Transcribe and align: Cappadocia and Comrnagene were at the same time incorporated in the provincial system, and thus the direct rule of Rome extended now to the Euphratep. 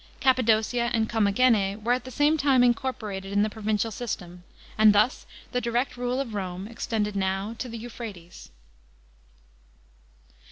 Cappadocia 0.19 0.89
and 0.95 1.07
Comrnagene 1.07 1.79
were 1.83 1.93
at 1.93 2.05
the 2.05 2.09
same 2.09 2.35
time 2.35 2.63
incorporated 2.63 3.31
in 3.31 3.43
the 3.43 3.51
provincial 3.51 3.91
system, 3.91 4.43
and 4.75 4.95
thus 4.95 5.27
the 5.51 5.61
direct 5.61 5.95
rule 5.95 6.19
of 6.19 6.33
Rome 6.33 6.67
extended 6.67 7.15
now 7.15 7.53
to 7.59 7.69
the 7.69 7.77
Euphratep. 7.77 8.49